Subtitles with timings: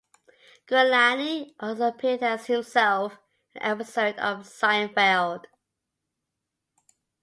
[0.67, 3.19] Giuliani also appeared as himself
[3.53, 5.45] in an episode of Seinfeld.